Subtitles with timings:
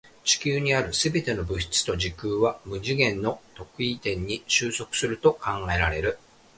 [0.25, 6.17] 宇宙にある全ての物質と時空は無次元の特異点に収束すると考えられる。